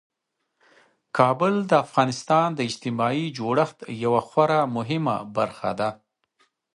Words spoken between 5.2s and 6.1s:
برخه ده.